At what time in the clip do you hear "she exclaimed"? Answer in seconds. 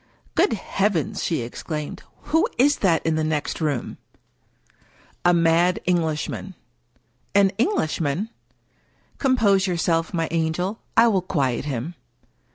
1.23-2.01